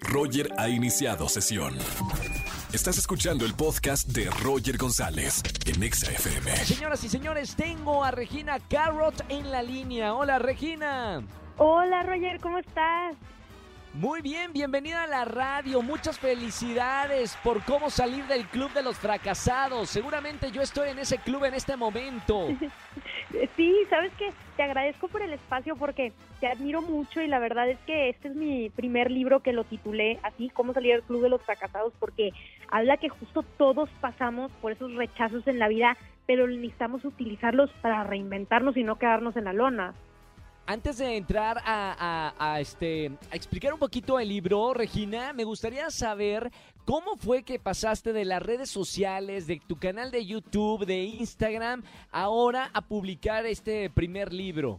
[0.00, 1.76] Roger ha iniciado sesión.
[2.72, 6.56] Estás escuchando el podcast de Roger González en Exa FM.
[6.56, 10.14] Señoras y señores, tengo a Regina Carrot en la línea.
[10.14, 11.22] Hola, Regina.
[11.58, 13.16] Hola Roger, ¿cómo estás?
[13.94, 15.82] Muy bien, bienvenida a la radio.
[15.82, 19.90] Muchas felicidades por cómo salir del club de los fracasados.
[19.90, 22.48] Seguramente yo estoy en ese club en este momento.
[23.56, 27.66] Sí, sabes que te agradezco por el espacio porque te admiro mucho y la verdad
[27.66, 31.22] es que este es mi primer libro que lo titulé así, cómo salir del club
[31.22, 32.32] de los fracasados, porque
[32.68, 38.04] habla que justo todos pasamos por esos rechazos en la vida, pero necesitamos utilizarlos para
[38.04, 39.94] reinventarnos y no quedarnos en la lona.
[40.64, 46.50] Antes de entrar a, este, a explicar un poquito el libro, Regina, me gustaría saber
[46.84, 51.82] cómo fue que pasaste de las redes sociales, de tu canal de YouTube, de Instagram,
[52.12, 54.78] ahora a publicar este primer libro.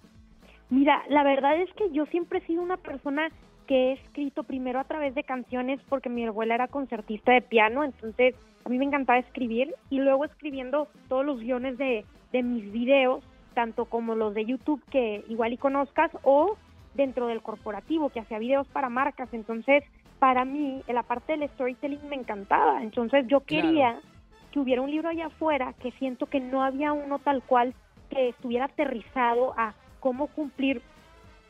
[0.69, 3.29] Mira, la verdad es que yo siempre he sido una persona
[3.67, 7.83] que he escrito primero a través de canciones porque mi abuela era concertista de piano,
[7.83, 12.71] entonces a mí me encantaba escribir y luego escribiendo todos los guiones de, de mis
[12.71, 16.57] videos tanto como los de YouTube que igual y conozcas o
[16.93, 19.29] dentro del corporativo que hacía videos para marcas.
[19.33, 19.83] Entonces,
[20.19, 22.81] para mí, la parte del storytelling me encantaba.
[22.81, 23.99] Entonces, yo quería
[24.51, 27.73] que hubiera un libro allá afuera que siento que no había uno tal cual
[28.09, 30.81] que estuviera aterrizado a cómo cumplir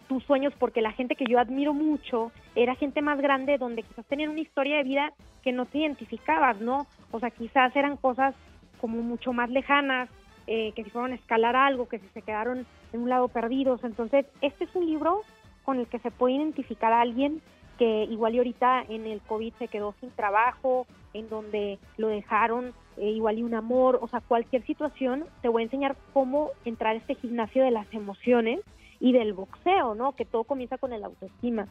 [0.07, 4.05] tus sueños, porque la gente que yo admiro mucho era gente más grande donde quizás
[4.05, 6.87] tenían una historia de vida que no te identificabas, ¿no?
[7.11, 8.35] O sea, quizás eran cosas
[8.79, 10.09] como mucho más lejanas,
[10.47, 13.83] eh, que si fueron a escalar algo, que si se quedaron en un lado perdidos.
[13.83, 15.21] Entonces, este es un libro
[15.63, 17.41] con el que se puede identificar a alguien
[17.77, 22.73] que igual y ahorita en el COVID se quedó sin trabajo, en donde lo dejaron,
[22.97, 26.93] eh, igual y un amor, o sea, cualquier situación, te voy a enseñar cómo entrar
[26.93, 28.59] a este gimnasio de las emociones
[28.99, 30.13] y del boxeo, ¿no?
[30.13, 31.67] Que todo comienza con el autoestima.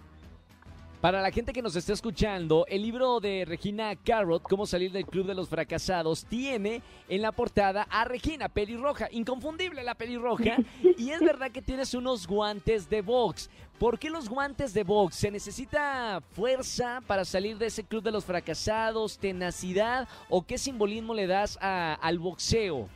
[1.03, 5.05] Para la gente que nos está escuchando, el libro de Regina Carrot, Cómo salir del
[5.05, 10.59] club de los fracasados, tiene en la portada a Regina, pelirroja, inconfundible la pelirroja,
[10.97, 13.50] y es verdad que tienes unos guantes de box.
[13.81, 15.16] ¿Por qué los guantes de box?
[15.16, 21.15] ¿Se necesita fuerza para salir de ese club de los fracasados, tenacidad o qué simbolismo
[21.15, 22.88] le das al boxeo?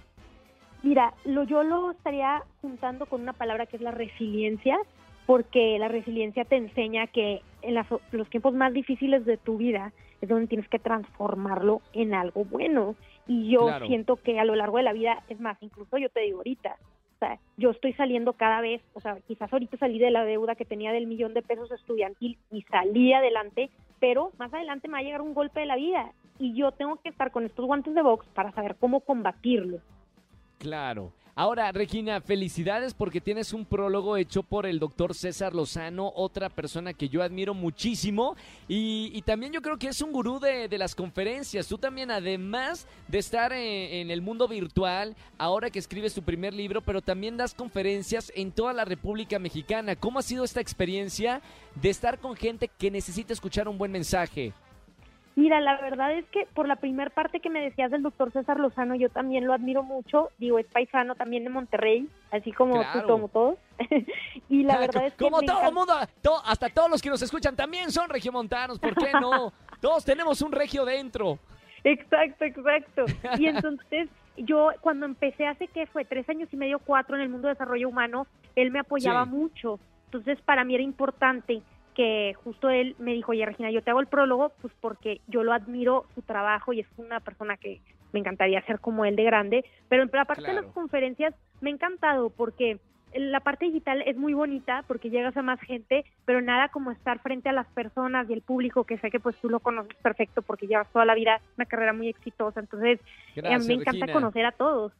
[0.84, 4.78] Mira, lo, yo lo estaría juntando con una palabra que es la resiliencia
[5.26, 7.74] porque la resiliencia te enseña que en
[8.12, 12.94] los tiempos más difíciles de tu vida es donde tienes que transformarlo en algo bueno.
[13.26, 16.20] Y yo siento que a lo largo de la vida, es más, incluso yo te
[16.20, 16.76] digo ahorita,
[17.16, 20.54] o sea, yo estoy saliendo cada vez, o sea, quizás ahorita salí de la deuda
[20.54, 24.98] que tenía del millón de pesos estudiantil y salí adelante, pero más adelante me va
[24.98, 27.94] a llegar un golpe de la vida y yo tengo que estar con estos guantes
[27.94, 29.78] de box para saber cómo combatirlo.
[30.58, 31.10] Claro.
[31.38, 36.94] Ahora, Regina, felicidades porque tienes un prólogo hecho por el doctor César Lozano, otra persona
[36.94, 38.36] que yo admiro muchísimo
[38.68, 41.68] y, también yo creo que es un gurú de, las conferencias.
[41.68, 46.80] Tú también, además de estar en, el mundo virtual, ahora que escribes tu primer libro,
[46.80, 49.94] pero también das conferencias en toda la República Mexicana.
[49.94, 51.42] ¿Cómo ha sido esta experiencia
[51.74, 54.54] de estar con gente que necesita escuchar un buen mensaje?
[55.36, 58.58] Mira, la verdad es que por la primer parte que me decías del doctor César
[58.58, 60.30] Lozano, yo también lo admiro mucho.
[60.38, 63.58] Digo, es paisano también de Monterrey, así como tú, como todos.
[64.48, 65.22] y la verdad es que.
[65.22, 65.92] Como todo el mundo,
[66.42, 69.52] hasta todos los que nos escuchan también son regiomontanos, ¿por qué no?
[69.82, 71.38] todos tenemos un regio dentro.
[71.84, 73.04] Exacto, exacto.
[73.38, 74.08] Y entonces
[74.38, 77.54] yo cuando empecé hace que fue tres años y medio, cuatro en el mundo de
[77.54, 79.78] desarrollo humano, él me apoyaba mucho.
[80.06, 81.60] Entonces para mí era importante
[81.96, 85.42] que justo él me dijo, oye Regina, yo te hago el prólogo, pues porque yo
[85.42, 87.80] lo admiro su trabajo y es una persona que
[88.12, 91.70] me encantaría ser como él de grande, pero en la parte de las conferencias me
[91.70, 92.78] ha encantado porque
[93.14, 97.18] la parte digital es muy bonita porque llegas a más gente, pero nada como estar
[97.20, 100.42] frente a las personas y el público, que sé que pues tú lo conoces perfecto
[100.42, 103.00] porque llevas toda la vida una carrera muy exitosa, entonces
[103.42, 104.92] a mí me encanta conocer a todos.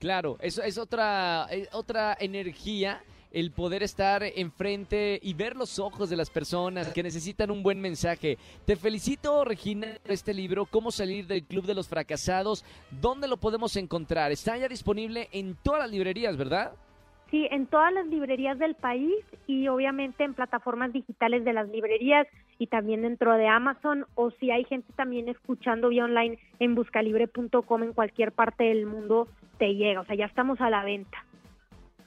[0.00, 3.00] Claro, eso es otra, eh, otra energía
[3.34, 7.80] el poder estar enfrente y ver los ojos de las personas que necesitan un buen
[7.80, 8.38] mensaje.
[8.64, 12.64] Te felicito, Regina, por este libro, Cómo salir del Club de los Fracasados.
[13.02, 14.30] ¿Dónde lo podemos encontrar?
[14.30, 16.72] Está ya disponible en todas las librerías, ¿verdad?
[17.30, 19.12] Sí, en todas las librerías del país
[19.48, 22.28] y obviamente en plataformas digitales de las librerías
[22.60, 27.82] y también dentro de Amazon o si hay gente también escuchando vía online en buscalibre.com
[27.82, 29.26] en cualquier parte del mundo
[29.58, 31.24] te llega, o sea, ya estamos a la venta.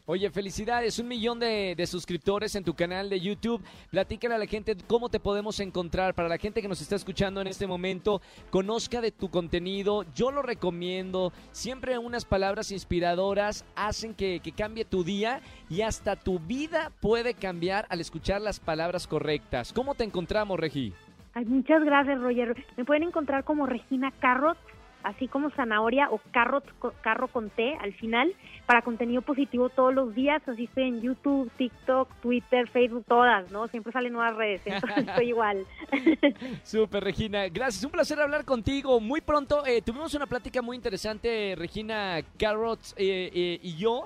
[0.09, 3.61] Oye, felicidades, un millón de, suscriptores en tu canal de YouTube.
[3.91, 6.13] Platícale a la gente cómo te podemos encontrar.
[6.13, 10.05] Para la gente que nos está escuchando en este momento, conozca de tu contenido.
[10.15, 11.33] Yo lo recomiendo.
[11.51, 17.33] Siempre unas palabras inspiradoras hacen que, que cambie tu día y hasta tu vida puede
[17.33, 19.73] cambiar al escuchar las palabras correctas.
[19.73, 20.93] ¿Cómo te encontramos, Regi?
[21.33, 22.55] Ay, muchas gracias, Roger.
[22.77, 24.57] Me pueden encontrar como Regina Carrot
[25.03, 26.61] así como zanahoria o carro,
[27.01, 28.33] carro con té al final,
[28.65, 30.41] para contenido positivo todos los días.
[30.47, 33.67] Así estoy en YouTube, TikTok, Twitter, Facebook, todas, ¿no?
[33.69, 35.65] Siempre salen nuevas redes, entonces estoy igual.
[36.63, 37.47] Súper, Regina.
[37.47, 38.99] Gracias, un placer hablar contigo.
[38.99, 44.05] Muy pronto eh, tuvimos una plática muy interesante, Regina Carrots eh, eh, y yo.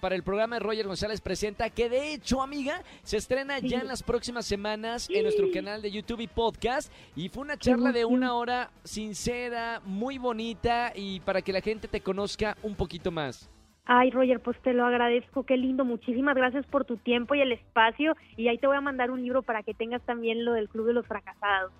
[0.00, 3.86] para el programa de Roger González Presenta, que de hecho, amiga, se estrena ya en
[3.86, 6.90] las próximas semanas en nuestro canal de YouTube y podcast.
[7.14, 11.88] Y fue una charla de una hora sincera, muy bonita y para que la gente
[11.88, 13.50] te conozca un poquito más.
[13.86, 15.84] Ay, Roger, pues te lo agradezco, qué lindo.
[15.84, 18.16] Muchísimas gracias por tu tiempo y el espacio.
[18.36, 20.88] Y ahí te voy a mandar un libro para que tengas también lo del Club
[20.88, 21.72] de los Fracasados.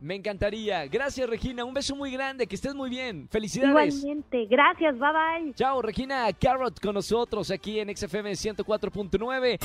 [0.00, 0.86] Me encantaría.
[0.86, 1.64] Gracias, Regina.
[1.64, 2.46] Un beso muy grande.
[2.46, 3.28] Que estés muy bien.
[3.30, 3.94] Felicidades.
[3.94, 4.46] Igualmente.
[4.46, 4.98] Gracias.
[4.98, 5.54] Bye bye.
[5.54, 9.58] Chao, Regina Carrot con nosotros aquí en XFM 104.9.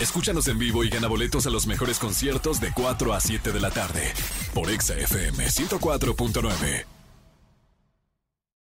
[0.00, 3.60] Escúchanos en vivo y gana boletos a los mejores conciertos de 4 a 7 de
[3.60, 4.12] la tarde
[4.52, 6.97] por XFM 104.9.